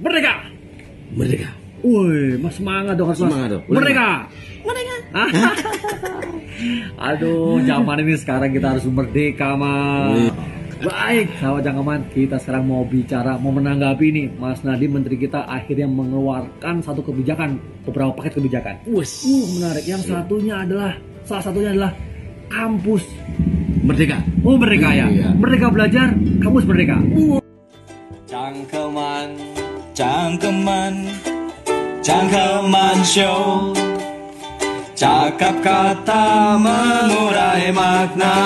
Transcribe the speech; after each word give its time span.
Merdeka. 0.00 0.34
Merdeka. 1.12 1.50
Woi, 1.80 2.36
mas 2.36 2.60
semangat 2.60 2.92
dong 2.96 3.08
harus 3.08 3.20
mas. 3.24 3.28
Semangat 3.32 3.48
dong. 3.56 3.62
Merdeka. 3.68 4.08
Merdeka. 4.64 4.94
Aduh, 7.08 7.64
zaman 7.64 8.04
ini 8.04 8.14
sekarang 8.20 8.52
kita 8.52 8.76
harus 8.76 8.84
merdeka, 8.84 9.56
Mas. 9.56 10.28
Baik, 10.80 11.28
sahabat 11.36 11.60
jangkaman, 11.60 12.00
kita 12.08 12.40
sekarang 12.40 12.64
mau 12.64 12.84
bicara, 12.88 13.36
mau 13.36 13.52
menanggapi 13.52 14.06
nih, 14.16 14.26
Mas 14.40 14.64
Nadiem 14.64 14.96
Menteri 14.96 15.20
kita 15.20 15.44
akhirnya 15.44 15.84
mengeluarkan 15.84 16.80
satu 16.80 17.04
kebijakan, 17.04 17.60
beberapa 17.84 18.16
paket 18.16 18.40
kebijakan. 18.40 18.74
Wes. 18.88 19.28
Uh, 19.28 19.44
menarik. 19.60 19.84
Yang 19.84 20.08
satunya 20.08 20.64
adalah, 20.64 20.96
salah 21.28 21.44
satunya 21.44 21.76
adalah 21.76 21.92
kampus. 22.48 23.04
Merdeka. 23.84 24.24
Oh, 24.40 24.56
merdeka 24.56 24.88
ya. 24.96 25.06
Iya. 25.12 25.28
Merdeka 25.36 25.68
belajar, 25.68 26.08
kampus 26.40 26.64
merdeka. 26.64 26.96
Cangkeman, 30.00 31.04
cangkeman, 31.04 32.00
cangkeman 32.00 32.98
show. 33.04 33.68
Cakap 34.96 35.60
kata 35.60 36.56
mengurai 36.56 37.68
makna. 37.68 38.36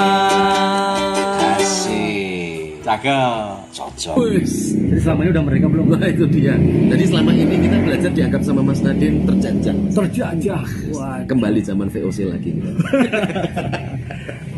Asik, 1.54 2.82
cakep, 2.82 3.70
cocok. 3.70 4.14
Wes. 4.18 4.74
Jadi 4.74 4.98
selama 4.98 5.20
ini 5.22 5.30
udah 5.30 5.42
merdeka 5.46 5.66
belum? 5.70 5.94
Wah 5.94 6.02
itu 6.18 6.26
dia. 6.26 6.58
Jadi 6.90 7.04
selama 7.06 7.30
ini 7.30 7.54
kita 7.62 7.76
belajar 7.86 8.10
dianggap 8.10 8.42
sama 8.42 8.60
Mas 8.66 8.80
Nadine 8.82 9.22
terjajah. 9.22 9.74
Mas. 9.78 9.94
Terjajah. 9.94 10.64
Wah, 10.90 11.22
Kembali 11.22 11.62
zaman 11.62 11.86
VOC 11.86 12.34
lagi. 12.34 12.50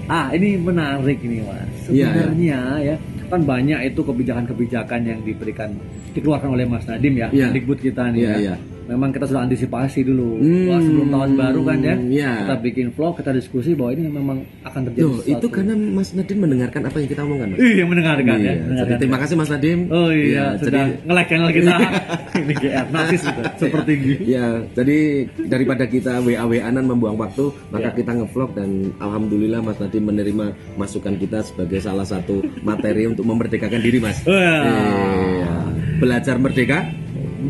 Ah, 0.07 0.31
ini 0.31 0.55
menarik 0.55 1.19
ini, 1.19 1.43
Mas. 1.43 1.91
Iya, 1.91 2.15
Sebenarnya 2.15 2.61
ya, 2.79 2.95
kan 3.27 3.43
banyak 3.43 3.79
itu 3.85 4.01
kebijakan-kebijakan 4.01 5.01
yang 5.03 5.21
diberikan 5.21 5.75
dikeluarkan 6.13 6.51
oleh 6.53 6.65
Mas 6.65 6.87
Nadim 6.87 7.15
ya, 7.17 7.29
Iya. 7.29 7.51
Dikbud 7.51 7.79
kita 7.79 8.09
nih 8.11 8.21
Iya, 8.21 8.31
ya. 8.31 8.37
iya. 8.39 8.55
Memang 8.87 9.11
kita 9.11 9.27
sudah 9.27 9.43
antisipasi 9.43 10.01
dulu. 10.01 10.39
Hmm, 10.39 10.67
Wah, 10.67 10.79
sebelum 10.79 11.09
tahun 11.09 11.31
baru 11.35 11.61
kan 11.63 11.79
ya. 11.81 11.95
iya. 12.07 12.33
Kita 12.41 12.55
bikin 12.61 12.87
vlog, 12.91 13.19
kita 13.19 13.31
diskusi 13.31 13.75
bahwa 13.75 13.91
ini 13.93 14.07
memang 14.07 14.39
akan 14.63 14.81
terjadi 14.87 15.03
Loh, 15.03 15.19
sesuatu. 15.19 15.33
itu 15.35 15.47
karena 15.51 15.73
Mas 15.75 16.11
Nadine 16.11 16.41
mendengarkan 16.41 16.81
apa 16.83 16.97
yang 16.97 17.09
kita 17.09 17.21
omongkan, 17.23 17.49
Mas. 17.51 17.59
Iya, 17.59 17.85
mendengarkan 17.85 18.27
ya. 18.27 18.35
Iya. 18.37 18.53
mendengarkan. 18.57 18.79
Jadi 18.79 18.93
terima 18.97 19.19
kasih 19.19 19.35
Mas 19.35 19.51
Nadine. 19.51 19.83
Oh 19.89 20.11
iya, 20.11 20.45
sudah 20.55 20.65
jadi 20.65 20.79
Iya. 20.79 21.05
nge-like 21.05 21.29
channel 21.29 21.51
kita. 21.51 21.73
ini 22.43 22.55
GR 22.55 22.87
narsis 22.89 23.21
gitu, 23.23 23.41
super 23.61 23.81
tinggi. 23.83 24.15
Ya, 24.25 24.47
jadi 24.73 24.99
daripada 25.45 25.85
kita 25.85 26.13
WA-WAnan 26.21 26.85
membuang 26.87 27.17
waktu, 27.17 27.45
maka 27.69 27.91
Ya. 27.91 27.95
kita 27.95 28.11
ngevlog 28.15 28.51
dan 28.53 28.71
alhamdulillah 28.97 29.61
Mas 29.61 29.77
Nadine 29.77 30.07
menerima 30.07 30.47
masukan 30.75 31.15
kita 31.17 31.43
sebagai 31.43 31.79
salah 31.79 32.05
satu 32.05 32.39
materi 32.61 33.07
untuk 33.07 33.25
memerdekakan 33.25 33.81
diri, 33.81 33.99
Mas. 33.99 34.23
Wah. 34.23 34.37
Iya. 34.37 35.55
Belajar 35.97 36.37
merdeka. 36.37 36.87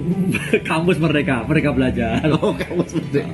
Kampus 0.71 0.97
merdeka, 0.99 1.45
mereka 1.47 1.71
belajar. 1.73 2.21
Oh, 2.37 2.53
kamu 2.53 2.83
merdeka. 2.85 3.31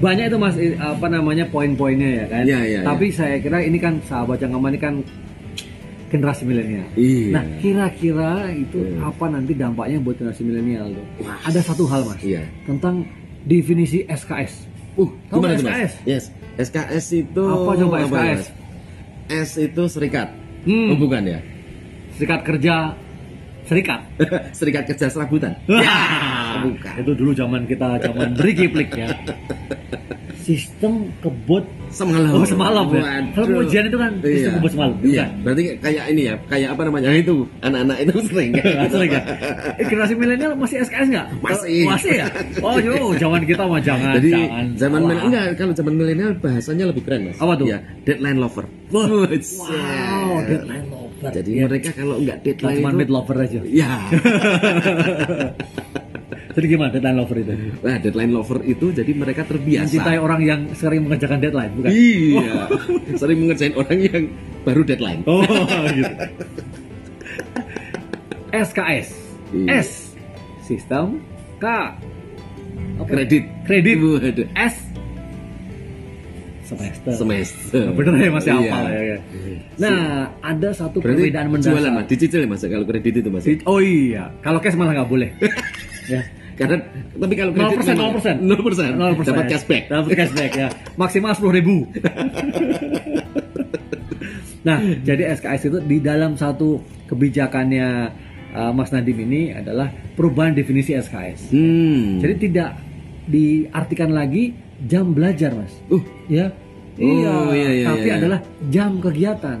banyak 0.00 0.24
itu 0.28 0.38
mas 0.38 0.56
apa 0.76 1.06
namanya 1.08 1.44
poin-poinnya 1.48 2.10
ya 2.22 2.24
kan 2.28 2.42
Iya, 2.44 2.60
iya, 2.66 2.80
tapi 2.82 3.08
saya 3.08 3.36
kira 3.40 3.62
ini 3.62 3.78
kan 3.78 3.98
sahabat 4.04 4.42
yang 4.42 4.54
ini 4.58 4.76
kan 4.76 4.94
generasi 6.10 6.42
milenial 6.44 6.86
Iya. 6.94 7.30
nah 7.32 7.44
kira-kira 7.58 8.30
itu 8.52 8.78
Iya. 8.78 9.10
apa 9.10 9.24
nanti 9.26 9.52
dampaknya 9.54 9.98
buat 9.98 10.14
generasi 10.14 10.42
milenial 10.44 10.92
tuh 10.92 11.06
ada 11.24 11.60
satu 11.60 11.84
hal 11.88 12.04
mas 12.04 12.20
Iya. 12.20 12.42
tentang 12.64 13.02
definisi 13.42 14.04
SKS 14.06 14.70
Uh, 14.94 15.10
Tahu 15.26 15.42
gimana 15.42 15.58
tuh, 15.58 15.66
Mas? 15.66 15.74
SKS? 15.74 15.92
Yes. 16.06 16.24
SKS 16.70 17.06
itu 17.18 17.42
Apa 17.42 17.70
coba 17.74 17.96
ya, 17.98 18.06
SKS? 18.06 18.14
Mas? 18.14 18.42
S 19.26 19.50
itu 19.58 19.82
serikat. 19.90 20.28
Hmm. 20.62 20.94
Oh, 20.94 20.98
bukan 21.02 21.22
ya? 21.26 21.38
serikat 22.14 22.40
kerja 22.46 22.94
serikat 23.64 24.00
serikat 24.58 24.82
kerja 24.86 25.06
serabutan. 25.08 25.52
Bukan. 26.54 26.94
itu 26.96 27.12
dulu 27.12 27.32
zaman 27.32 27.64
kita 27.64 27.98
zaman 27.98 28.32
berikiplik 28.32 28.94
ya 28.94 29.08
sistem 30.44 31.08
kebut 31.20 31.64
Semalam. 31.94 32.34
Oh 32.34 32.42
semalam 32.42 32.90
ya. 32.90 33.22
Kalau 33.38 33.62
ujian 33.62 33.86
itu 33.86 33.94
kan 33.94 34.18
sistem 34.18 34.34
Iya. 34.34 34.50
kebut 34.58 34.70
semalam. 34.74 34.94
Iya. 34.98 35.06
bukan? 35.06 35.26
Berarti 35.46 35.62
kayak 35.78 36.04
ini 36.10 36.22
ya, 36.26 36.34
kayak 36.50 36.68
apa 36.74 36.82
namanya? 36.82 37.08
Itu 37.14 37.34
anak-anak 37.62 37.96
itu 38.02 38.14
sering. 38.26 38.50
Sering 38.92 39.10
ya? 39.14 39.22
Eh, 39.78 39.84
generasi 39.86 40.14
milenial 40.18 40.52
masih 40.58 40.82
SKS 40.82 41.06
nggak? 41.08 41.26
Masih. 41.38 41.86
Masih 41.86 42.12
ya? 42.18 42.26
Oh, 42.58 42.82
yo, 42.82 42.98
zaman 43.22 43.46
kita 43.46 43.62
mah 43.62 43.78
jangan, 43.78 44.18
Jadi 44.18 44.30
jangan. 44.34 44.64
zaman 44.74 45.00
milenial 45.06 45.22
enggak 45.22 45.44
kalau 45.54 45.72
zaman 45.72 45.94
milenial 45.94 46.30
bahasanya 46.34 46.84
lebih 46.90 47.02
keren, 47.06 47.20
Mas. 47.30 47.38
Apa 47.38 47.52
tuh? 47.54 47.66
Ya, 47.70 47.78
deadline 48.02 48.38
lover. 48.42 48.66
Wah, 48.90 49.06
Wow, 49.06 49.30
deadline. 50.42 50.84
Jadi 51.30 51.50
Ya, 51.54 51.64
mereka 51.70 51.90
kalau 51.94 52.16
enggak 52.20 52.36
nggak 52.42 52.44
deadline 52.44 52.76
cuma 52.82 52.90
itu 52.90 52.98
mid 52.98 53.10
lover 53.10 53.36
aja. 53.40 53.60
Ya. 53.64 53.92
Jadi 56.54 56.66
gimana 56.70 56.90
deadline 56.94 57.18
lover 57.18 57.36
itu? 57.42 57.52
Nah, 57.82 57.96
deadline 57.98 58.30
lover 58.30 58.58
itu 58.62 58.94
jadi 58.94 59.10
mereka 59.10 59.42
terbiasa. 59.42 59.90
Mencintai 59.90 60.18
orang 60.22 60.40
yang 60.46 60.60
sering 60.78 61.02
mengerjakan 61.02 61.42
deadline, 61.42 61.74
bukan? 61.74 61.90
Iya. 61.90 62.70
Sering 63.18 63.38
mengerjain 63.42 63.74
orang 63.74 63.98
yang 63.98 64.22
baru 64.62 64.86
deadline. 64.86 65.26
Oh, 65.26 65.42
gitu. 65.98 66.14
SKS. 68.54 69.08
Iya. 69.50 69.82
S. 69.82 70.14
Sistem. 70.62 71.18
K. 71.58 71.66
Apa? 73.02 73.08
Kredit. 73.10 73.44
Kredit. 73.66 73.96
Waduh. 73.98 74.46
S. 74.54 74.83
Semester. 76.64 77.12
Semester. 77.12 77.84
Bener 77.92 78.12
ya 78.18 78.30
masih 78.32 78.50
Iya. 78.50 78.60
hafal 78.64 78.84
ya. 78.88 79.00
ya. 79.04 79.16
Nah, 79.76 80.00
ada 80.40 80.68
satu 80.72 80.96
Berarti 80.98 81.28
perbedaan 81.28 81.46
mendasar. 81.48 81.72
jualan 81.76 81.92
mas, 81.92 82.04
dicicil 82.08 82.40
ya 82.40 82.48
mas 82.48 82.60
kalau 82.60 82.84
kredit 82.84 83.14
itu 83.20 83.28
mas. 83.28 83.44
Oh 83.64 83.78
iya, 83.78 84.32
kalau 84.40 84.58
cash 84.58 84.74
malah 84.74 84.96
nggak 84.96 85.06
boleh. 85.06 85.30
ya. 86.12 86.20
Karena 86.54 86.78
tapi 87.14 87.34
kalau 87.34 87.50
kredit 87.50 87.82
0%, 87.82 87.90
memang- 87.90 88.14
0%. 88.14 88.94
0%. 88.94 89.26
Dapat 89.26 89.46
cashback. 89.50 89.82
Dapat 89.90 90.10
cashback 90.14 90.52
ya. 90.54 90.68
Maksimal 90.94 91.34
10.000 91.34 91.50
ribu. 91.52 91.76
nah, 94.66 94.78
jadi 95.02 95.34
SKS 95.36 95.68
itu 95.68 95.78
di 95.82 95.98
dalam 96.00 96.34
satu 96.34 96.80
kebijakannya 97.04 97.88
uh, 98.54 98.72
Mas 98.72 98.88
Nadim 98.88 99.18
ini 99.20 99.52
adalah 99.52 99.90
perubahan 100.14 100.54
definisi 100.54 100.94
SKS. 100.94 101.52
Hmm. 101.52 102.22
Jadi 102.22 102.34
tidak 102.40 102.70
diartikan 103.24 104.12
lagi 104.12 104.52
jam 104.84 105.10
belajar, 105.10 105.50
Mas. 105.52 105.72
uh, 105.88 106.02
Ya. 106.26 106.52
Oh, 106.94 107.50
iya, 107.50 107.70
iya, 107.74 107.86
tapi 107.88 108.00
iya, 108.00 108.06
iya. 108.06 108.14
adalah 108.16 108.40
jam 108.70 108.90
kegiatan. 108.98 109.58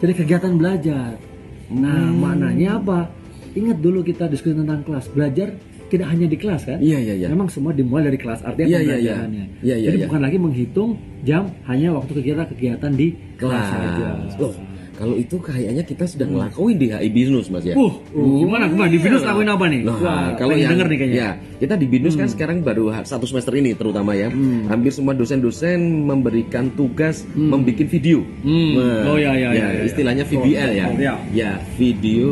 Jadi 0.00 0.12
kegiatan 0.16 0.52
belajar. 0.56 1.12
Nah, 1.70 2.08
Hmm. 2.08 2.16
maknanya 2.18 2.80
apa? 2.80 2.98
Ingat 3.52 3.78
dulu 3.78 4.00
kita 4.00 4.26
diskusi 4.26 4.56
tentang 4.56 4.80
kelas. 4.80 5.06
Belajar 5.08 5.52
tidak 5.86 6.06
hanya 6.08 6.24
di 6.24 6.34
kelas 6.34 6.64
kan? 6.64 6.78
Iya, 6.78 6.98
iya, 6.98 7.14
iya. 7.16 7.26
Memang 7.28 7.46
semua 7.46 7.70
dimulai 7.70 8.06
dari 8.06 8.16
kelas. 8.16 8.40
Artinya 8.40 8.64
Iya, 8.64 8.78
iya, 8.80 8.80
iya. 8.80 8.94
pembelajarannya. 9.12 9.44
Iya, 9.60 9.74
iya, 9.76 9.86
Jadi 9.86 9.98
iya. 9.98 10.06
bukan 10.06 10.20
lagi 10.22 10.38
menghitung 10.38 10.90
jam 11.20 11.42
hanya 11.66 11.88
waktu 11.92 12.12
kegiatan-kegiatan 12.14 12.92
di 12.94 13.06
kelas 13.36 13.52
kelas. 13.52 13.68
saja. 13.68 14.08
Loh, 14.38 14.52
kalau 15.00 15.16
itu 15.16 15.40
kayaknya 15.40 15.80
kita 15.80 16.04
sudah 16.04 16.28
ngelakuin 16.28 16.76
di 16.76 16.86
HI 16.86 17.08
Binus 17.08 17.48
mas 17.48 17.64
ya. 17.64 17.72
Uh, 17.72 17.88
uh, 18.12 18.38
gimana 18.38 18.68
gimana 18.68 18.84
di 18.86 19.00
Binus 19.00 19.24
lakuin 19.24 19.48
apa 19.48 19.64
nih? 19.64 19.80
Nah, 19.80 19.96
Wah, 19.96 20.28
kalau 20.36 20.52
yang 20.52 20.70
denger 20.70 20.86
nih 20.86 20.98
kayaknya. 20.98 21.28
Hmm. 21.32 21.40
ya 21.40 21.58
kita 21.58 21.74
di 21.74 21.86
Binus 21.86 22.14
kan 22.14 22.24
sekarang 22.26 22.60
baru 22.60 22.92
satu 23.00 23.24
semester 23.24 23.52
ini 23.54 23.72
terutama 23.72 24.12
ya. 24.12 24.28
Hampir 24.66 24.92
semua 24.92 25.12
dosen-dosen 25.12 25.76
memberikan 26.04 26.68
tugas 26.70 27.24
membuat 27.32 27.80
video. 27.82 28.20
Hmm. 28.44 28.76
Nah, 28.76 29.00
Oh, 29.06 29.16
ya, 29.16 29.32
ya, 29.32 29.50
ya, 29.50 29.66
ya. 29.72 29.82
Istilahnya 29.82 30.22
VBL 30.22 30.70
ya. 30.70 30.84
Oh, 30.86 30.94
ya. 30.94 31.14
Ya, 31.30 31.50
video 31.74 32.28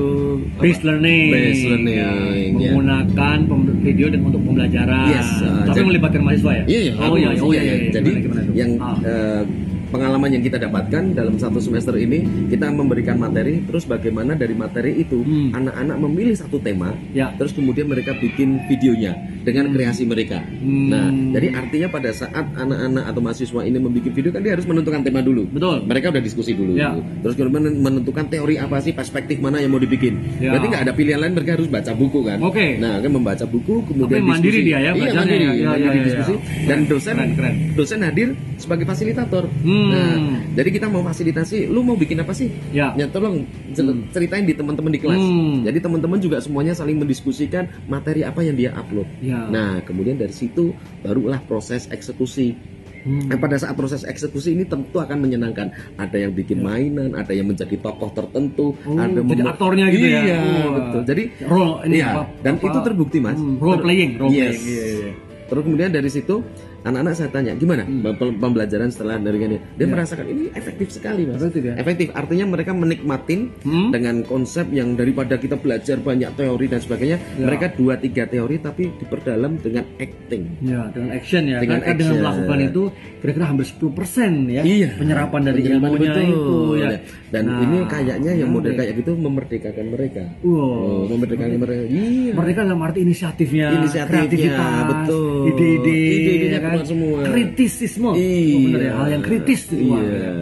apa? 0.50 0.60
Based 0.60 0.82
learning, 0.82 1.28
Based 1.30 1.64
learning, 1.64 1.96
Ya, 1.96 2.10
ya. 2.12 2.52
menggunakan 2.52 3.36
pem- 3.44 3.80
video 3.80 4.06
dan 4.08 4.20
untuk 4.22 4.40
pembelajaran. 4.42 5.08
Yes, 5.08 5.28
uh, 5.38 5.64
Tapi 5.64 5.72
jadi- 5.74 5.88
melibatkan 5.88 6.20
mahasiswa 6.20 6.52
ya? 6.54 6.64
Iya, 6.66 6.80
iya, 6.82 6.92
Oh 6.98 7.16
iya, 7.16 7.28
harus. 7.28 7.40
oh 7.40 7.50
iya, 7.50 7.62
iya. 7.62 7.74
iya. 7.74 7.90
Jadi 7.90 8.08
Gimana, 8.10 8.20
gimana 8.20 8.40
tuh? 8.42 8.54
yang 8.54 8.70
Ah. 8.78 8.96
eh, 9.00 9.42
pengalaman 9.88 10.30
yang 10.36 10.44
kita 10.44 10.60
dapatkan 10.60 11.16
dalam 11.16 11.36
satu 11.40 11.58
semester 11.58 11.96
ini 11.96 12.48
kita 12.52 12.68
memberikan 12.68 13.16
materi, 13.16 13.64
terus 13.64 13.88
bagaimana 13.88 14.36
dari 14.36 14.52
materi 14.52 15.00
itu 15.00 15.20
Hmm. 15.24 15.50
anak-anak 15.56 15.96
memilih 16.08 16.36
satu 16.36 16.60
tema, 16.60 16.94
Ya. 17.12 17.32
terus 17.36 17.52
kemudian 17.56 17.88
mereka 17.88 18.14
bikin 18.16 18.60
videonya 18.68 19.16
dengan 19.48 19.72
kreasi 19.72 20.04
mereka. 20.04 20.44
Hmm. 20.44 20.92
Nah, 20.92 21.08
jadi 21.32 21.56
artinya 21.56 21.88
pada 21.88 22.12
saat 22.12 22.44
anak-anak 22.52 23.04
atau 23.08 23.20
mahasiswa 23.24 23.60
ini 23.64 23.80
membuat 23.80 24.12
video 24.12 24.28
kan 24.28 24.44
dia 24.44 24.52
harus 24.52 24.68
menentukan 24.68 25.00
tema 25.00 25.24
dulu. 25.24 25.48
Betul. 25.48 25.88
Mereka 25.88 26.12
udah 26.12 26.20
diskusi 26.20 26.52
dulu. 26.52 26.76
Ya. 26.76 26.92
Terus 27.24 27.32
kemudian 27.32 27.80
menentukan 27.80 28.28
teori 28.28 28.60
apa 28.60 28.84
sih, 28.84 28.92
perspektif 28.92 29.40
mana 29.40 29.64
yang 29.64 29.72
mau 29.72 29.80
dibikin. 29.80 30.20
Ya. 30.36 30.52
Berarti 30.52 30.66
nggak 30.68 30.82
ada 30.84 30.92
pilihan 30.92 31.18
lain, 31.24 31.32
mereka 31.32 31.56
harus 31.56 31.68
baca 31.72 31.92
buku 31.96 32.20
kan. 32.28 32.38
Oke. 32.44 32.76
Nah, 32.76 33.00
kan 33.00 33.08
membaca 33.08 33.44
buku 33.48 33.80
kemudian 33.88 34.20
Tapi 34.20 34.28
mandiri 34.28 34.60
diskusi. 34.60 34.68
dia 34.68 34.78
ya, 34.78 34.92
Iya, 34.92 35.12
mandiri. 35.16 35.44
ya. 35.44 35.52
Ya, 35.54 35.68
mandiri 35.72 35.88
ya, 35.88 35.94
ya, 35.96 36.04
diskusi. 36.04 36.34
ya. 36.34 36.66
Dan 36.68 36.78
dosen 36.84 37.14
keren, 37.16 37.30
keren. 37.38 37.54
dosen 37.72 37.98
hadir 38.04 38.28
sebagai 38.58 38.84
fasilitator. 38.84 39.44
Hmm. 39.64 39.88
Nah, 39.88 40.14
jadi 40.58 40.68
kita 40.74 40.86
mau 40.90 41.00
fasilitasi, 41.00 41.70
lu 41.70 41.80
mau 41.80 41.96
bikin 41.96 42.20
apa 42.20 42.34
sih? 42.36 42.50
Ya. 42.74 42.92
tolong 43.08 43.46
cer- 43.72 44.02
ceritain 44.12 44.44
di 44.44 44.52
teman-teman 44.52 44.90
di 44.92 45.00
kelas. 45.00 45.22
Hmm. 45.22 45.62
Jadi 45.64 45.78
teman-teman 45.80 46.18
juga 46.18 46.42
semuanya 46.42 46.74
saling 46.74 46.98
mendiskusikan 46.98 47.70
materi 47.86 48.26
apa 48.26 48.42
yang 48.42 48.58
dia 48.58 48.74
upload. 48.74 49.06
Ya. 49.22 49.37
Nah, 49.46 49.72
kemudian 49.86 50.18
dari 50.18 50.34
situ 50.34 50.74
barulah 51.00 51.38
proses 51.46 51.86
eksekusi. 51.88 52.54
Hmm. 52.98 53.30
Nah, 53.30 53.38
pada 53.38 53.54
saat 53.54 53.78
proses 53.78 54.02
eksekusi 54.02 54.58
ini 54.58 54.66
tentu 54.66 54.98
akan 54.98 55.22
menyenangkan. 55.22 55.70
Ada 55.96 56.26
yang 56.26 56.34
bikin 56.34 56.58
mainan, 56.60 57.14
ada 57.14 57.30
yang 57.30 57.46
menjadi 57.46 57.78
tokoh 57.78 58.10
tertentu, 58.10 58.74
Ya. 58.82 58.90
Oh, 58.90 58.98
ada 58.98 59.20
jadi 59.22 59.42
aktornya 59.46 59.84
gitu 59.94 60.06
ya? 60.10 60.20
Iya, 60.26 60.40
betul. 60.74 61.00
Jadi 61.06 61.22
Role 61.46 61.74
ini 61.86 61.96
iya, 62.02 62.08
apa? 62.10 62.22
dan 62.42 62.54
apa- 62.58 62.66
itu 62.66 62.78
terbukti, 62.82 63.18
Mas. 63.22 63.38
Hmm, 63.38 63.56
role 63.62 63.78
playing, 63.80 64.10
role 64.18 64.34
Yes. 64.34 64.58
playing. 64.58 64.64
Iya, 64.66 64.84
iya. 64.90 65.10
Terus 65.48 65.62
kemudian 65.64 65.90
dari 65.94 66.10
situ 66.12 66.34
anak-anak 66.80 67.12
saya 67.12 67.28
tanya 67.28 67.52
gimana 67.52 67.82
Hmm. 67.82 68.06
pem- 68.12 68.38
pembelajaran 68.38 68.88
setelah 68.88 69.16
dari 69.16 69.38
ini. 69.40 69.58
Dia 69.74 69.86
merasakan 69.86 70.26
ini 70.26 70.44
efektif 70.52 70.88
sekali 70.90 71.24
mas. 71.24 71.38
Efektif 71.38 71.62
ya? 71.64 71.74
Efektif. 71.74 72.08
Artinya 72.12 72.46
mereka 72.48 72.70
menikmatin 72.72 73.50
Hmm. 73.60 73.90
dengan 73.90 74.22
konsep 74.22 74.68
yang 74.70 74.94
daripada 74.94 75.34
kita 75.34 75.56
belajar 75.56 75.98
banyak 75.98 76.30
teori 76.34 76.66
dan 76.66 76.78
sebagainya, 76.78 77.18
Ya. 77.34 77.44
mereka 77.44 77.70
dua 77.70 77.94
tiga 77.96 78.24
teori 78.24 78.58
tapi 78.58 78.90
diperdalam 78.94 79.58
dengan 79.58 79.84
acting. 79.96 80.42
Ya, 80.60 80.86
dengan 80.88 81.10
action 81.12 81.42
ya. 81.44 81.58
Dengan 81.58 81.80
kan 81.80 81.94
dengan 81.94 82.12
action. 82.12 82.18
melakukan 82.20 82.58
itu 82.64 82.82
kira-kira 83.18 83.46
hampir 83.46 83.66
10% 83.66 84.32
ya 84.48 84.62
Iya. 84.62 84.90
penyerapan 84.94 85.40
dari 85.42 85.60
Penyerapan, 85.60 85.88
ilmunya 85.88 86.10
betul. 86.12 86.24
itu 86.24 86.56
ya. 86.76 86.88
Dan 87.28 87.44
Nah, 87.44 87.60
ini 87.60 87.76
kayaknya 87.84 88.32
yang 88.34 88.48
model 88.48 88.72
kayak 88.72 88.92
gitu 88.94 89.12
memerdekakan 89.14 89.86
mereka. 89.88 90.24
Wow. 90.40 90.56
Oh, 90.58 91.02
memerdekakan 91.06 91.58
mereka. 91.58 91.84
Iya. 91.86 92.32
Mereka 92.32 92.60
dalam 92.62 92.80
arti 92.80 92.98
inisiatifnya, 93.00 93.68
Inisiatifnya, 93.74 94.24
kreativitas, 94.24 94.84
betul. 94.86 95.40
ide-ide, 95.46 95.98
Ide-idenya 95.98 96.48
ya 96.50 96.60
kan? 96.60 96.77
Semua. 96.84 97.18
kritisisme, 97.24 98.10
Iya. 98.12 98.54
oh, 98.54 98.60
bener 98.66 98.80
ya, 98.80 98.92
hal 98.94 99.08
yang 99.10 99.22
kritis 99.24 99.60
itu 99.66 99.74
keluar, 99.78 100.02
Iya. 100.02 100.18
ya. 100.18 100.32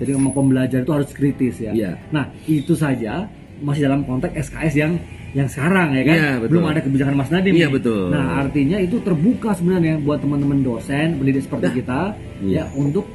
Jadi 0.00 0.10
memang 0.16 0.32
pembelajar 0.32 0.78
itu 0.80 0.92
harus 0.92 1.10
kritis 1.12 1.54
ya. 1.60 1.72
Iya. 1.72 1.92
Nah 2.10 2.24
itu 2.44 2.72
saja 2.72 3.28
masih 3.60 3.84
dalam 3.84 4.00
konteks 4.02 4.32
SKS 4.48 4.74
yang 4.74 4.92
yang 5.30 5.46
sekarang 5.46 5.94
ya 5.94 6.02
kan, 6.02 6.16
Iya, 6.16 6.30
betul. 6.40 6.50
belum 6.50 6.64
ada 6.66 6.80
kebijakan 6.82 7.14
Mas 7.14 7.30
Nadiem. 7.30 7.54
Iya, 7.54 7.68
nih. 7.68 7.74
betul. 7.78 8.02
Nah 8.10 8.24
artinya 8.40 8.78
itu 8.80 8.96
terbuka 8.98 9.54
sebenarnya 9.54 9.94
buat 10.00 10.18
teman-teman 10.18 10.58
dosen 10.60 11.20
pendidik 11.20 11.44
seperti 11.44 11.68
kita 11.78 12.16
iya. 12.42 12.64
ya 12.66 12.74
untuk 12.74 13.06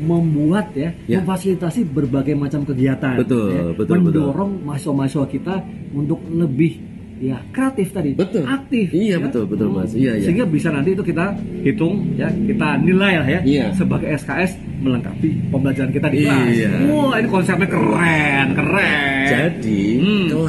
membuat 0.00 0.72
ya, 0.74 0.90
Iya. 1.06 1.20
memfasilitasi 1.20 1.84
berbagai 1.86 2.34
macam 2.34 2.64
kegiatan 2.64 3.20
Betul, 3.22 3.48
ya. 3.52 3.62
betul, 3.76 4.00
betul. 4.02 4.24
mendorong 4.24 4.52
mahasiswa-mahasiswa 4.64 5.26
kita 5.28 5.54
untuk 5.92 6.18
lebih 6.26 6.80
ya 7.22 7.38
kreatif 7.48 7.88
tadi 7.88 8.10
Betul. 8.12 8.42
aktif 8.42 8.90
Iya, 8.90 9.14
ya. 9.14 9.16
betul, 9.20 9.46
betul, 9.46 9.70
Mas. 9.70 9.94
Iya, 9.94 10.18
iya. 10.18 10.26
sehingga 10.26 10.42
bisa 10.44 10.68
nanti 10.68 10.90
itu 10.90 11.00
kita 11.00 11.30
hitung 11.62 12.18
ya 12.18 12.26
kita 12.28 12.82
nilai 12.82 13.12
lah 13.16 13.28
ya 13.28 13.40
Iya. 13.40 13.66
sebagai 13.72 14.10
SKS 14.12 14.50
melengkapi 14.82 15.30
pembelajaran 15.48 15.90
kita 15.90 16.10
di 16.10 16.26
kelas 16.26 16.50
Iya. 16.50 16.70
wah 16.90 17.14
ini 17.14 17.28
konsepnya 17.28 17.68
keren 17.68 18.46
keren 18.52 19.22
Jadi. 19.24 19.82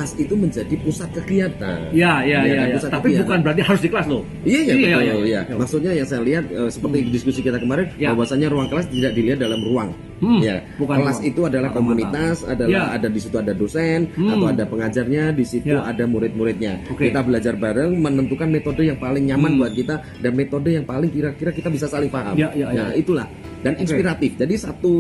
Kelas 0.04 0.20
itu 0.20 0.36
menjadi 0.36 0.76
pusat 0.84 1.10
kegiatan. 1.16 1.80
ya 1.96 2.20
ya 2.22 2.44
ya, 2.44 2.56
kan, 2.60 2.68
ya. 2.68 2.76
pusat 2.76 2.90
tapi 2.92 3.08
kegiatan. 3.08 3.22
bukan 3.24 3.38
berarti 3.40 3.62
harus 3.64 3.82
di 3.82 3.90
kelas 3.90 4.08
loh 4.12 4.24
Iya 4.44 4.60
iya 4.60 4.74
betul 4.76 4.84
iya, 4.84 5.00
ya. 5.00 5.16
iya. 5.24 5.42
Maksudnya 5.56 5.92
yang 5.96 6.04
saya 6.04 6.22
lihat 6.22 6.44
eh, 6.52 6.68
seperti 6.68 6.98
diskusi 7.08 7.40
kita 7.40 7.56
kemarin 7.56 7.88
Ya. 7.96 8.12
bahwasanya 8.12 8.52
ruang 8.52 8.68
kelas 8.68 8.92
tidak 8.92 9.16
dilihat 9.16 9.40
dalam 9.40 9.64
ruang. 9.64 9.96
Hmm, 10.20 10.40
Ya, 10.40 10.64
bukan 10.76 11.04
kelas 11.04 11.20
ruang. 11.20 11.30
itu 11.32 11.42
adalah 11.44 11.70
Mata-mata. 11.72 11.80
komunitas, 11.84 12.38
adalah 12.44 12.72
Ya. 12.72 12.84
ada 12.96 13.08
di 13.08 13.20
situ 13.20 13.36
ada 13.36 13.52
dosen 13.52 14.00
Hmm. 14.16 14.32
atau 14.32 14.48
ada 14.50 14.64
pengajarnya, 14.64 15.24
di 15.32 15.44
situ 15.44 15.72
Ya. 15.72 15.84
ada 15.84 16.04
murid-muridnya. 16.04 16.80
Oke. 16.88 17.12
Kita 17.12 17.24
belajar 17.24 17.56
bareng 17.56 17.92
menentukan 17.96 18.48
metode 18.48 18.84
yang 18.84 19.00
paling 19.00 19.24
nyaman 19.24 19.56
Hmm. 19.56 19.60
buat 19.64 19.72
kita 19.72 19.96
dan 20.20 20.32
metode 20.32 20.70
yang 20.72 20.84
paling 20.84 21.08
kira-kira 21.08 21.52
kita 21.52 21.68
bisa 21.68 21.88
saling 21.88 22.08
paham. 22.08 22.36
Ya, 22.36 22.52
ya, 22.52 22.72
ya. 22.72 22.84
Nah, 22.88 22.96
itulah 22.96 23.28
dan 23.63 23.74
inspiratif. 23.75 24.36
Jadi 24.36 24.54
satu 24.56 24.94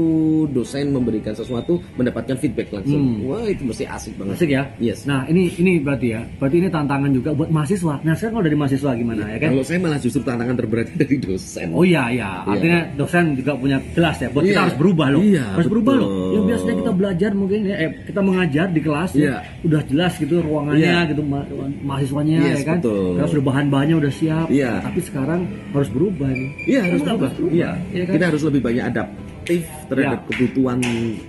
dosen 0.47 0.89
memberikan 0.89 1.31
sesuatu 1.31 1.77
mendapatkan 1.93 2.35
feedback 2.35 2.71
langsung. 2.71 3.19
Hmm. 3.19 3.27
Wah, 3.27 3.45
itu 3.45 3.63
mesti 3.63 3.83
asik 3.83 4.15
banget. 4.15 4.33
Asik 4.35 4.49
ya. 4.49 4.63
Yes. 4.79 5.03
Nah 5.03 5.27
ini 5.27 5.51
ini 5.53 5.77
berarti 5.77 6.07
ya, 6.09 6.23
berarti 6.33 6.57
ini 6.57 6.69
tantangan 6.69 7.11
juga 7.11 7.29
buat 7.31 7.49
mahasiswa. 7.49 7.99
Nah 8.01 8.13
sekarang 8.13 8.33
kalau 8.33 8.45
dari 8.45 8.57
mahasiswa 8.57 8.91
gimana 8.93 9.23
ya 9.27 9.37
kan? 9.37 9.49
Kalau 9.51 9.63
saya 9.63 9.79
malah 9.79 9.99
justru 9.99 10.21
tantangan 10.21 10.55
terberat 10.55 10.87
dari 10.97 11.15
dosen. 11.17 11.67
Oh 11.71 11.83
iya 11.83 12.03
iya, 12.09 12.29
artinya 12.43 12.79
dosen 12.95 13.35
juga 13.35 13.51
punya 13.53 13.77
jelas 13.93 14.17
ya. 14.17 14.29
Buat 14.29 14.43
kita 14.43 14.51
Iya. 14.53 14.61
harus 14.63 14.77
berubah 14.77 15.07
loh. 15.09 15.21
Iya, 15.21 15.45
harus 15.51 15.67
berubah 15.67 15.93
loh. 15.93 16.07
betul. 16.07 16.31
Yang 16.33 16.43
biasanya 16.45 16.75
kita 16.77 16.91
belajar 16.93 17.31
mungkin 17.33 17.59
ya, 17.65 17.75
eh, 17.77 17.91
kita 18.05 18.21
mengajar 18.21 18.67
di 18.69 18.81
kelas 18.81 19.11
Iya. 19.13 19.25
ya, 19.25 19.35
udah 19.61 19.81
jelas 19.83 20.13
gitu 20.15 20.35
ruangannya 20.39 20.85
Iya. 20.85 21.09
gitu 21.09 21.21
ma- 21.21 21.47
mahasiswanya 21.83 22.37
Yes, 22.39 22.61
ya 22.61 22.65
kan. 22.65 22.77
betul. 22.79 23.11
Terus 23.17 23.31
udah 23.33 23.45
bahan-bahannya 23.45 23.95
udah 23.97 24.11
siap. 24.13 24.47
Iya. 24.47 24.71
Tapi 24.79 24.99
sekarang 25.01 25.41
harus 25.73 25.89
berubah 25.89 26.29
nih. 26.29 26.49
Iya 26.65 26.79
harus 26.85 27.01
berubah. 27.01 27.29
Iya. 27.49 27.69
Iya 27.91 28.03
kan? 28.05 28.13
Kita 28.13 28.25
harus 28.29 28.41
lebih 28.45 28.52
banyak 28.59 28.85
adaptif 28.85 29.61
terhadap 29.87 30.19
Ya. 30.19 30.27
kebutuhan 30.29 30.79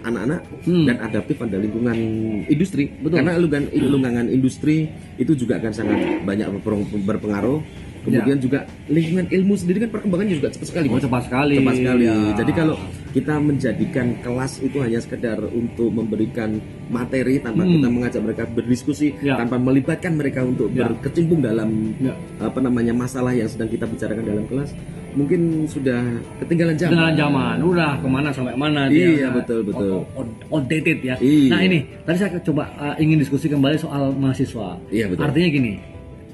anak-anak 0.02 0.40
Hmm. 0.64 0.84
dan 0.84 0.96
adaptif 1.00 1.34
pada 1.36 1.56
lingkungan 1.56 1.96
industri. 2.44 2.90
Betul. 2.98 3.16
Karena 3.20 3.32
lingkungan, 3.36 3.64
lingkungan 3.70 4.26
industri 4.28 4.88
itu 5.14 5.32
juga 5.34 5.56
akan 5.56 5.72
sangat 5.72 5.98
banyak 6.22 6.48
berpeng- 6.58 7.04
berpengaruh. 7.04 7.58
Kemudian 8.04 8.38
juga 8.38 8.58
lingkungan 8.86 9.26
ilmu 9.26 9.54
sendiri 9.56 9.78
kan 9.82 9.90
perkembangannya 9.90 10.36
juga 10.36 10.48
cepat 10.52 10.66
sekali. 10.68 10.86
Ya. 10.86 10.92
Oh, 10.92 11.00
cepat 11.00 11.22
sekali. 11.24 11.54
Cepat 11.56 11.74
sekali. 11.80 12.04
Ya. 12.04 12.16
Jadi 12.36 12.52
kalau 12.52 12.76
kita 13.10 13.34
menjadikan 13.38 14.06
kelas 14.20 14.52
itu 14.60 14.76
hanya 14.78 15.00
sekedar 15.00 15.38
untuk 15.46 15.88
memberikan 15.88 16.60
materi 16.86 17.40
tanpa 17.40 17.64
Hmm. 17.64 17.72
kita 17.74 17.88
mengajak 17.88 18.20
mereka 18.20 18.42
berdiskusi, 18.46 19.16
Ya. 19.18 19.40
tanpa 19.40 19.56
melibatkan 19.56 20.14
mereka 20.14 20.44
untuk 20.44 20.68
Ya. 20.70 20.84
berkecimpung 20.84 21.40
dalam 21.40 21.96
Ya. 21.96 22.12
apa 22.38 22.60
namanya 22.60 22.92
masalah 22.92 23.32
yang 23.32 23.48
sedang 23.48 23.66
kita 23.66 23.86
bicarakan 23.86 24.20
dalam 24.22 24.44
kelas 24.44 24.76
mungkin 25.14 25.64
sudah 25.64 26.02
ketinggalan 26.42 26.74
zaman. 26.74 26.92
Dengan 26.92 27.14
zaman, 27.14 27.56
udah 27.62 27.92
ke 28.02 28.08
mana 28.10 28.28
sampai 28.28 28.52
mana 28.52 28.90
Iya, 28.90 28.90
dia, 28.90 29.06
udah 29.06 29.30
betul, 29.32 29.60
betul. 29.62 29.90
out- 29.94 30.08
out- 30.18 30.34
Outdated 30.50 30.98
ya. 31.00 31.14
Iya. 31.22 31.50
Nah 31.54 31.60
ini, 31.62 31.78
tadi 32.02 32.16
saya 32.18 32.30
coba 32.42 32.66
uh, 32.76 32.94
ingin 32.98 33.22
diskusi 33.22 33.46
kembali 33.46 33.78
soal 33.78 34.10
mahasiswa. 34.12 34.74
Iya, 34.90 35.06
betul. 35.06 35.22
Artinya 35.22 35.48
gini, 35.48 35.72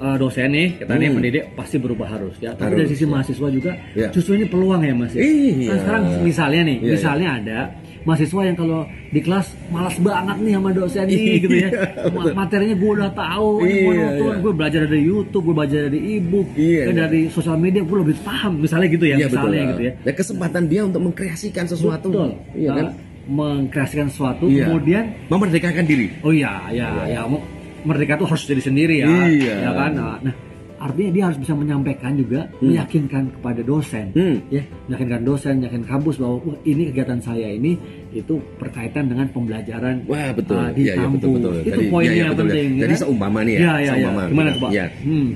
uh, 0.01 0.17
dosen 0.17 0.49
nih, 0.49 0.67
kita 0.79 0.93
nih 0.93 1.07
Hmm. 1.07 1.17
pendidik 1.17 1.45
pasti 1.53 1.77
berubah 1.77 2.09
harus 2.09 2.35
ya. 2.39 2.51
Tapi 2.53 2.65
Harus, 2.67 2.79
dari 2.79 2.89
sisi 2.91 3.05
ya. 3.05 3.11
mahasiswa 3.11 3.49
juga, 3.49 3.73
Iya. 3.93 4.09
justru 4.11 4.33
ini 4.35 4.47
peluang 4.47 4.81
ya 4.81 4.95
mas. 4.95 5.13
ya. 5.13 5.21
Iya. 5.21 5.69
Nah, 5.69 5.77
sekarang 5.79 6.03
misalnya 6.23 6.61
nih, 6.65 6.77
Iya, 6.79 6.91
misalnya 6.91 7.29
ada 7.35 7.59
mahasiswa 8.01 8.41
yang 8.43 8.57
kalau 8.57 8.81
di 9.07 9.21
kelas 9.21 9.47
malas 9.69 9.93
banget 9.99 10.37
nih 10.41 10.53
sama 10.55 10.71
dosen 10.73 11.05
nih 11.05 11.19
Iya, 11.21 11.35
gitu 11.39 11.55
ya. 11.55 11.69
Ma- 12.11 12.33
Materinya 12.35 12.75
gue 12.75 12.91
udah 12.91 13.11
tahu, 13.13 13.49
Iya, 13.61 13.83
monoton, 13.85 14.25
iya. 14.27 14.41
gue 14.41 14.53
belajar 14.55 14.81
dari 14.83 15.03
YouTube, 15.03 15.43
gue 15.45 15.55
belajar 15.55 15.81
dari 15.87 16.01
ebook, 16.17 16.49
Iya, 16.55 16.83
kan 16.83 16.95
iya. 16.95 17.03
dari 17.03 17.21
sosial 17.29 17.57
media 17.57 17.83
gue 17.83 17.99
lebih 18.01 18.17
paham. 18.21 18.53
Misalnya 18.59 18.89
gitu 18.89 19.05
ya, 19.05 19.15
Iya 19.15 19.27
betul. 19.27 19.37
misalnya 19.47 19.63
gitu 19.71 19.83
ya. 19.83 19.93
Dan 20.01 20.15
kesempatan 20.15 20.63
dia 20.65 20.81
untuk 20.83 21.01
mengkreasikan 21.03 21.65
sesuatu. 21.67 22.09
Betul. 22.09 22.31
Iya 22.55 22.71
kan? 22.73 22.87
Nah, 22.87 22.95
mengkreasikan 23.31 24.07
sesuatu 24.07 24.45
Iya. 24.45 24.65
kemudian 24.65 25.05
Memerdekakan 25.29 25.85
diri. 25.85 26.09
oh 26.21 26.33
iya 26.33 26.51
ya 26.73 26.89
ya 27.07 27.21
mau 27.25 27.39
merdeka 27.83 28.15
tuh 28.17 28.27
harus 28.27 28.45
jadi 28.45 28.63
sendiri 28.63 28.95
ya 28.99 29.09
Iya. 29.27 29.55
ya 29.61 29.71
kan 29.73 29.93
nah, 29.93 30.17
nah, 30.21 30.35
artinya 30.81 31.11
dia 31.11 31.25
harus 31.27 31.37
bisa 31.37 31.53
menyampaikan 31.53 32.13
juga 32.15 32.49
meyakinkan 32.59 33.29
kepada 33.31 33.61
dosen 33.61 34.07
Hmm. 34.11 34.41
ya 34.49 34.61
meyakinkan 34.87 35.23
dosen 35.23 35.55
meyakinkan 35.59 35.85
kampus 35.87 36.17
bahwa 36.17 36.41
"Wah, 36.43 36.57
ini 36.63 36.89
kegiatan 36.89 37.21
saya 37.21 37.49
ini 37.51 37.77
itu 38.11 38.41
berkaitan 38.57 39.05
dengan 39.07 39.29
pembelajaran 39.29 40.09
Wah 40.09 40.33
betul. 40.33 40.57
ah, 40.57 40.69
di 40.71 40.83
iya, 40.83 40.97
kampus 40.97 41.21
betul 41.21 41.33
betul. 41.37 41.53
itu 41.63 41.81
poinnya 41.87 42.01
iya, 42.03 42.11
iya, 42.11 42.23
yang 42.23 42.33
betul, 42.33 42.47
penting 42.47 42.67
ya. 42.67 42.73
ya 42.73 42.83
Jadi 42.83 42.95
seumpama 42.97 43.39
nih 43.43 43.53
ya. 43.53 43.61
ya 43.61 43.67
ya, 43.67 43.77
ya. 43.77 43.93
seumpama 43.93 44.23
gimana 44.27 44.49
kita- 44.49 44.57
coba 44.57 44.69
ya. 44.71 44.87
hmm. 45.05 45.29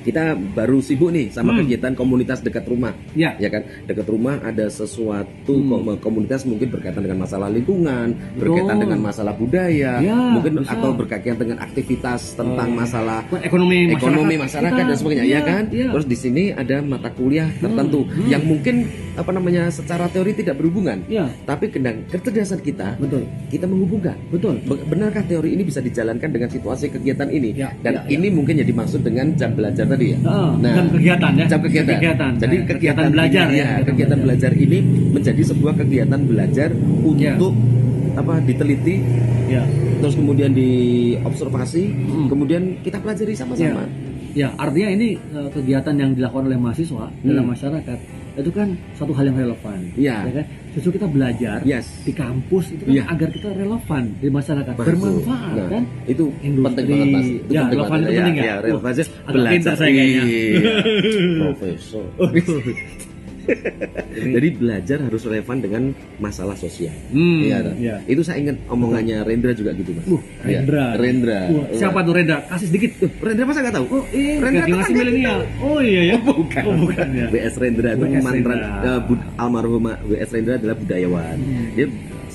Kita 0.00 0.22
baru 0.34 0.80
sibuk 0.80 1.10
nih 1.10 1.28
sama 1.28 1.52
Hmm. 1.52 1.62
kegiatan 1.62 1.92
komunitas 1.92 2.40
dekat 2.40 2.64
rumah. 2.64 2.92
Ya. 3.12 3.36
Ya 3.36 3.48
kan? 3.48 3.62
Dekat 3.84 4.06
rumah 4.06 4.40
ada 4.40 4.66
sesuatu 4.66 5.52
Hmm. 5.52 5.70
kom- 5.70 6.00
komunitas 6.00 6.42
mungkin 6.42 6.68
berkaitan 6.68 7.00
dengan 7.00 7.20
masalah 7.20 7.48
lingkungan, 7.48 8.12
Betul. 8.12 8.40
berkaitan 8.40 8.76
dengan 8.78 8.98
masalah 9.00 9.34
budaya, 9.34 9.92
Ya, 9.98 10.16
mungkin 10.16 10.60
bisa. 10.60 10.72
atau 10.72 10.90
berkaitan 10.92 11.36
dengan 11.36 11.58
aktivitas 11.60 12.34
tentang 12.34 12.68
Oh. 12.70 12.78
masalah 12.78 13.20
ekonomi 13.40 13.88
masyarakat, 13.88 14.00
ekonomi 14.00 14.34
masyarakat 14.36 14.72
kita. 14.72 14.88
dan 14.88 14.96
sebagainya 14.96 15.24
Iya, 15.24 15.34
ya 15.34 15.40
kan 15.42 15.62
iya. 15.70 15.86
terus 15.90 16.06
di 16.06 16.16
sini 16.16 16.44
ada 16.50 16.76
mata 16.80 17.10
kuliah 17.10 17.48
tertentu 17.54 18.00
hmm. 18.02 18.26
yang 18.26 18.42
mungkin 18.42 18.86
apa 19.12 19.30
namanya 19.30 19.68
secara 19.68 20.06
teori 20.06 20.32
tidak 20.32 20.56
berhubungan 20.56 21.02
Iya. 21.04 21.28
tapi 21.44 21.68
kendang 21.68 22.06
kecerdasan 22.06 22.60
kita 22.60 22.96
betul 22.96 23.22
kita 23.48 23.66
menghubungkan 23.66 24.16
betul 24.28 24.56
Be- 24.62 24.84
benarkah 24.86 25.22
teori 25.22 25.52
ini 25.52 25.62
bisa 25.62 25.78
dijalankan 25.78 26.30
dengan 26.30 26.48
situasi 26.48 26.88
kegiatan 26.88 27.28
ini 27.28 27.52
Ya, 27.52 27.74
dan 27.78 27.92
ya, 27.92 28.00
ya. 28.02 28.16
ini 28.16 28.28
mungkin 28.30 28.56
jadi 28.56 28.72
maksud 28.72 29.02
dengan 29.02 29.34
jam 29.34 29.52
belajar 29.52 29.84
tadi 29.90 30.14
ya 30.14 30.18
Ah, 30.22 30.50
jam 30.56 30.86
kegiatan 30.88 31.32
ya 31.34 31.44
jam 31.46 31.60
kegiatan. 31.60 31.90
kegiatan 31.92 32.32
Jadi 32.36 32.56
Nah, 32.56 32.66
kegiatan, 32.68 33.04
belajar 33.10 33.44
ini, 33.44 33.56
ya 33.56 33.66
ya, 33.66 33.82
kegiatan 33.82 34.18
belajar 34.20 34.50
ini 34.54 34.78
menjadi 35.10 35.42
sebuah 35.44 35.74
kegiatan 35.76 36.20
belajar 36.22 36.68
Ya. 37.18 37.34
untuk 37.34 37.52
apa 38.12 38.34
diteliti, 38.40 38.94
ya 39.46 39.62
terus 39.98 40.14
kemudian 40.14 40.50
diobservasi, 40.50 41.82
Hmm. 41.90 42.26
kemudian 42.28 42.62
kita 42.80 42.98
pelajari 42.98 43.34
sama-sama. 43.34 43.84
Ya, 44.30 44.54
artinya 44.56 44.88
ini 44.92 45.08
eh, 45.16 45.48
kegiatan 45.50 45.90
yang 45.92 46.10
dilakukan 46.14 46.46
oleh 46.46 46.56
mahasiswa 46.56 47.10
dalam 47.20 47.44
Hmm. 47.44 47.50
masyarakat 47.50 47.98
itu 48.40 48.50
kan 48.50 48.68
satu 48.92 49.12
hal 49.12 49.24
yang 49.26 49.38
relevan. 49.38 49.78
Iya. 49.94 50.16
Ya 50.24 50.32
kan? 50.34 50.46
Justru 50.70 50.90
kita 50.94 51.06
belajar 51.06 51.58
Yes. 51.62 51.86
di 52.02 52.12
kampus 52.12 52.70
itu 52.70 52.82
kan 52.84 52.92
Iya. 52.92 53.02
agar 53.08 53.28
kita 53.28 53.48
relevan 53.50 54.02
di 54.16 54.28
masyarakat, 54.28 54.72
Betul. 54.72 54.86
bermanfaat 54.86 55.52
Nah, 55.52 55.68
kan? 55.68 55.82
itu 56.04 56.24
Industri. 56.40 56.66
penting 56.70 56.86
banget 56.88 57.08
mas. 57.10 57.26
Itu 57.26 57.50
Ya, 57.50 57.60
penting 57.60 57.78
relevan 57.78 57.90
banget. 57.90 58.06
itu 58.06 58.18
penting 58.18 58.36
ya? 58.36 58.44
ya, 58.44 58.54
relevan 58.60 58.88
aja. 58.88 59.02
Uh, 59.02 59.28
agak 59.28 59.50
pintar 59.50 59.74
saya 59.74 59.90
kayaknya. 59.90 60.22
Iya. 60.24 60.72
Profesor. 61.42 62.04
Jadi 64.10 64.48
belajar 64.52 64.98
harus 65.00 65.22
relevan 65.22 65.56
dengan 65.58 65.82
masalah 66.16 66.54
sosial. 66.54 66.92
Hmm, 67.08 67.40
Iya, 67.40 67.56
toh? 67.60 67.74
iya. 67.76 67.96
Itu 68.04 68.20
saya 68.20 68.40
ingat 68.40 68.56
omongannya 68.66 69.22
Rendra 69.22 69.52
juga 69.52 69.70
gitu, 69.72 69.92
Mas. 69.92 70.06
Uh, 70.06 70.20
Iya, 70.42 70.60
Rendra. 70.60 70.86
Rendra. 70.94 71.40
Wah, 71.48 71.66
siapa 71.72 71.98
tuh 72.00 72.12
Rendra? 72.12 72.38
Kasih 72.46 72.66
sedikit. 72.66 72.90
Tuh, 72.98 73.10
Rendra 73.18 73.44
masa 73.44 73.60
nggak 73.60 73.74
tahu? 73.74 73.86
Oh, 73.90 74.04
iya, 74.10 74.32
Rendra 74.36 74.60
tuh 74.60 74.68
generasi 74.68 74.86
kan 74.86 74.98
milenial. 74.98 75.38
Oh 75.60 75.78
iya 75.80 76.02
ya. 76.04 76.16
bukan. 76.26 76.62
Oh, 76.62 76.74
bukan 76.80 77.08
ya. 77.10 77.26
WS 77.28 77.54
Rendra 77.56 77.88
itu 77.92 78.04
mantan 78.16 78.44
Rendra. 78.44 78.68
eh, 78.82 79.00
bud- 79.02 79.26
almarhum 79.36 79.84
WS 80.04 80.30
Rendra 80.30 80.54
adalah 80.56 80.76
budayawan. 80.76 81.36
Hmm. 81.36 81.66
Dia 81.72 81.86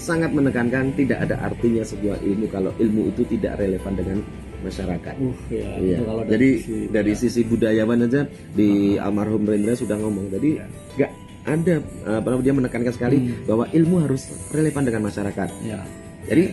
sangat 0.06 0.30
menekankan 0.30 0.94
tidak 0.94 1.26
ada 1.26 1.42
artinya 1.42 1.82
sebuah 1.82 2.22
ilmu 2.22 2.46
kalau 2.48 2.70
ilmu 2.78 3.10
itu 3.10 3.26
tidak 3.26 3.58
relevan 3.58 3.98
dengan 3.98 4.18
masyarakat. 4.62 5.16
Uh, 5.18 5.34
ya, 5.50 5.66
Iya. 5.78 5.98
itu 5.98 6.04
kalau 6.06 6.22
Jadi 6.26 6.50
sisi- 6.58 6.88
dari 6.90 7.14
sisi 7.14 7.42
budayawan 7.42 8.06
aja 8.06 8.22
di 8.54 8.70
almarhum 8.96 9.42
Rendra 9.44 9.74
sudah 9.74 9.98
ngomong. 9.98 10.30
Jadi 10.30 10.50
Iya. 10.58 10.66
nggak 10.96 11.12
ada 11.46 11.76
apa 12.16 12.28
dia 12.40 12.54
menekankan 12.54 12.90
sekali 12.90 13.18
Hmm. 13.20 13.46
bahwa 13.46 13.66
ilmu 13.70 13.96
harus 14.02 14.22
relevan 14.50 14.82
dengan 14.82 15.02
masyarakat. 15.04 15.50
ya. 15.62 15.82
Jadi 16.26 16.46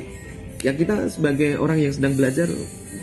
ya 0.60 0.72
kita 0.72 1.08
sebagai 1.08 1.56
orang 1.56 1.80
yang 1.80 1.92
sedang 1.92 2.12
belajar 2.12 2.44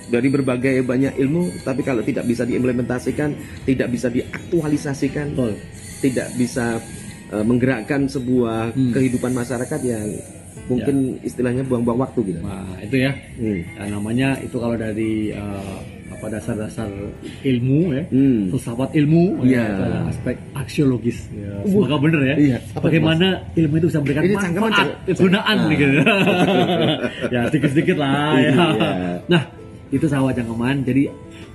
dari 0.08 0.28
berbagai 0.28 0.82
banyak 0.82 1.18
ilmu, 1.18 1.50
tapi 1.62 1.82
kalau 1.82 2.02
tidak 2.02 2.26
bisa 2.26 2.42
diimplementasikan, 2.42 3.34
tidak 3.64 3.90
bisa 3.90 4.10
diaktualisasikan, 4.10 5.34
Betul. 5.34 5.54
tidak 6.00 6.28
bisa 6.36 6.78
eh, 7.30 7.46
menggerakkan 7.46 8.06
sebuah 8.06 8.74
Hmm. 8.74 8.90
kehidupan 8.90 9.30
masyarakat 9.32 9.80
yang 9.84 10.10
mungkin 10.66 10.96
istilahnya 11.22 11.64
buang-buang 11.64 12.00
waktu 12.00 12.20
gitu. 12.26 12.40
Nah, 12.40 12.78
itu 12.80 12.96
ya. 13.00 13.12
Hmm. 13.36 13.60
Ya, 13.74 13.84
namanya 13.90 14.30
itu 14.38 14.56
kalau 14.56 14.76
dari 14.76 15.30
eh, 15.30 15.78
apa 16.10 16.26
dasar-dasar 16.28 16.90
ilmu 17.42 17.80
ya. 17.92 18.04
Hmm. 18.08 18.52
filsafat 18.52 18.92
ilmu 18.94 19.40
ya, 19.42 19.64
adalah 19.66 20.02
aspek 20.08 20.36
aksiologis 20.54 21.26
ya. 21.32 21.64
Semoga 21.64 21.96
bener 21.98 22.22
ya 22.24 22.36
Iya. 22.36 22.58
Bagaimana 22.76 23.28
ilmu 23.54 23.74
itu 23.78 23.86
bisa 23.88 23.98
memberikan 23.98 24.24
Ini 24.24 24.36
manfaat 24.36 24.88
kegunaan 25.08 25.58
cang- 25.58 25.70
gitu 25.72 25.86
ya 27.34 27.42
sedikit-sedikit 27.48 27.98
lah 27.98 28.36
ya 28.36 28.52
Iya. 28.52 28.66
nah 29.26 29.42
itu 29.90 30.06
sahabat 30.06 30.36
cangkeman 30.36 30.84
jadi 30.84 31.04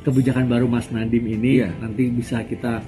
kebijakan 0.01 0.45
baru 0.47 0.67
Mas 0.67 0.89
Nadim 0.89 1.25
ini 1.25 1.61
Iya. 1.61 1.69
nanti 1.77 2.09
bisa 2.09 2.41
kita 2.43 2.81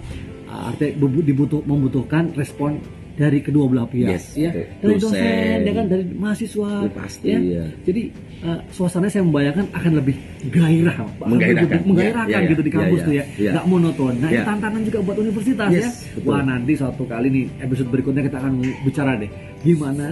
uh, 0.47 0.71
artinya 0.71 0.97
bu- 0.99 1.21
dibutuh 1.21 1.61
membutuhkan 1.63 2.33
respon 2.33 2.81
dari 3.17 3.41
kedua 3.41 3.65
belah 3.65 3.85
pihak 3.85 4.13
Yes, 4.13 4.37
ya 4.37 4.53
oke. 4.53 4.63
dari 4.79 4.95
Dosen. 4.95 5.09
dosen 5.17 5.59
ya 5.65 5.73
kan 5.73 5.85
dari 5.89 6.05
mahasiswa 6.13 6.71
Ya, 6.79 6.91
pasti, 6.93 7.27
ya 7.27 7.39
iya. 7.41 7.65
jadi 7.83 8.03
uh, 8.41 8.61
suasananya 8.69 9.09
saya 9.11 9.25
membayangkan 9.25 9.67
akan 9.73 9.93
lebih 9.97 10.17
gairah 10.47 10.97
Pak. 11.17 11.25
Menggairahkan. 11.25 11.65
Lebih 11.67 11.81
menggairahkan 11.89 12.29
Iya, 12.29 12.39
iya, 12.39 12.51
gitu 12.51 12.61
di 12.61 12.69
iya, 12.69 12.77
kampus 12.77 12.99
iya, 12.99 13.07
tuh 13.07 13.13
ya 13.17 13.25
nggak 13.57 13.67
monoton 13.67 14.15
nah 14.17 14.29
ini 14.29 14.43
tantangan 14.45 14.81
juga 14.85 14.99
buat 15.01 15.17
universitas 15.19 15.69
Yes, 15.73 15.81
ya 15.81 15.91
betul. 16.15 16.29
wah 16.29 16.43
nanti 16.45 16.73
suatu 16.77 17.03
kali 17.05 17.27
nih 17.33 17.45
episode 17.61 17.89
berikutnya 17.89 18.23
kita 18.23 18.37
akan 18.37 18.53
bicara 18.85 19.13
deh 19.17 19.31
gimana 19.61 20.07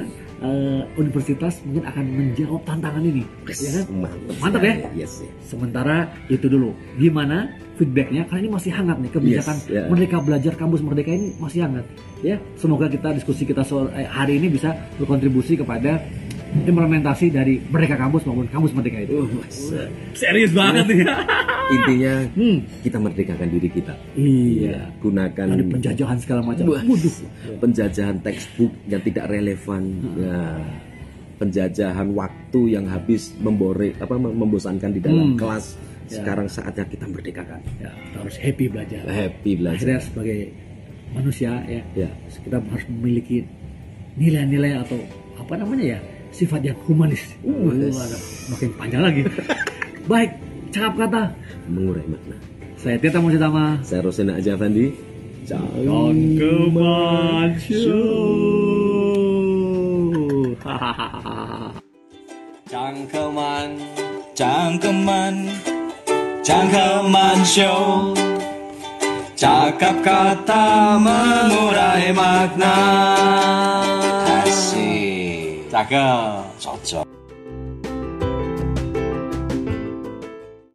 uh, 0.44 0.82
universitas 1.00 1.58
mungkin 1.64 1.88
akan 1.88 2.04
menjawab 2.04 2.60
tantangan 2.68 3.02
ini 3.02 3.24
ya 3.48 3.70
kan 3.80 3.84
Mantap, 4.04 4.36
Mantap 4.44 4.62
ya? 4.62 4.74
Yes, 4.92 5.24
yes. 5.24 5.32
sementara 5.48 6.12
itu 6.28 6.46
dulu 6.46 6.76
gimana 7.00 7.48
feedbacknya 7.74 8.22
karena 8.30 8.40
ini 8.46 8.50
masih 8.52 8.70
hangat 8.70 8.96
nih 9.02 9.10
kebijakan 9.10 9.56
Yes, 9.64 9.72
ya. 9.72 9.82
merdeka 9.90 10.16
belajar 10.22 10.52
kampus 10.54 10.80
merdeka 10.84 11.10
ini 11.10 11.34
masih 11.40 11.66
hangat 11.66 11.84
ya 12.22 12.36
semoga 12.60 12.86
kita 12.86 13.16
diskusi 13.16 13.42
kita 13.48 13.64
soal 13.66 13.90
eh, 13.96 14.06
hari 14.06 14.38
ini 14.38 14.52
bisa 14.52 14.76
berkontribusi 15.00 15.58
kepada 15.58 15.98
implementasi 16.62 17.34
dari 17.34 17.58
merdeka 17.66 17.98
kampus 17.98 18.22
maupun 18.30 18.46
kampus 18.46 18.70
merdeka 18.70 19.02
itu. 19.02 19.26
Uh, 19.26 19.28
mas. 19.42 19.56
serius 20.14 20.54
banget 20.54 20.86
nih. 20.86 21.02
Intinya 21.74 22.14
hmm. 22.38 22.58
kita 22.86 22.98
merdekakan 23.02 23.48
diri 23.50 23.68
kita. 23.72 23.94
iya. 24.14 24.86
Gunakan 25.02 25.46
dari 25.50 25.64
penjajahan 25.66 26.18
segala 26.22 26.40
macam. 26.46 26.70
Waduh. 26.70 27.14
Penjajahan 27.58 28.22
textbook 28.22 28.70
yang 28.86 29.02
tidak 29.02 29.26
relevan. 29.26 29.82
Ya. 30.14 30.62
Penjajahan 31.34 32.14
waktu 32.14 32.60
yang 32.78 32.86
habis 32.86 33.34
membore 33.42 33.98
apa 33.98 34.14
mem- 34.14 34.38
membosankan 34.38 34.94
di 34.94 35.00
dalam 35.02 35.34
Hmm. 35.34 35.40
kelas. 35.40 35.66
Ya. 36.04 36.20
sekarang 36.20 36.44
saatnya 36.52 36.84
kita 36.84 37.08
merdekakan. 37.08 37.64
Ya 37.80 37.88
kita 37.88 38.16
harus 38.20 38.36
happy 38.36 38.68
belajar. 38.68 39.02
Happy 39.08 39.56
belajar. 39.56 39.80
Akhirnya 39.80 40.00
sebagai 40.04 40.38
manusia 41.16 41.50
ya 41.64 41.80
ya. 41.96 42.10
kita 42.44 42.60
harus 42.60 42.84
memiliki 42.92 43.48
nilai-nilai 44.20 44.84
atau 44.84 45.00
apa 45.40 45.54
namanya 45.56 45.96
ya 45.96 45.98
sifat 46.34 46.60
yang 46.66 46.78
humanis. 46.84 47.22
Uh, 47.46 47.70
makin 48.50 48.70
panjang 48.74 49.02
lagi. 49.06 49.22
Baik, 50.10 50.36
cakap 50.74 51.06
kata. 51.06 51.22
mengurai 51.64 52.04
makna 52.04 52.36
Saya 52.76 53.00
Tita 53.00 53.16
Musitama. 53.22 53.80
saya 53.80 54.04
Rosena 54.04 54.36
Ajavandi 54.36 54.92
ciao 55.48 55.64
Cangkeman 55.80 57.48
Cangkeman, 62.64 63.78
cangkeman, 64.34 65.34
cangkeman 66.42 67.38
show 67.46 68.10
Cakap 69.38 70.02
kata 70.02 70.98
mengurai 70.98 72.10
makna 72.10 72.78
Asik 75.74 75.90
Cakep 75.90 76.53